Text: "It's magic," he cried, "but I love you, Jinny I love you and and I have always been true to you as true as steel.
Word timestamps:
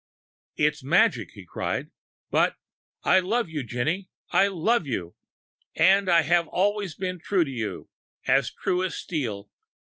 "It's 0.55 0.83
magic," 0.83 1.33
he 1.33 1.45
cried, 1.45 1.91
"but 2.31 2.55
I 3.03 3.19
love 3.19 3.49
you, 3.51 3.61
Jinny 3.61 4.09
I 4.31 4.47
love 4.47 4.87
you 4.87 5.13
and 5.75 6.09
and 6.09 6.09
I 6.09 6.23
have 6.23 6.47
always 6.47 6.95
been 6.95 7.19
true 7.19 7.45
to 7.45 7.51
you 7.51 7.87
as 8.25 8.49
true 8.49 8.83
as 8.83 8.95
steel. 8.95 9.51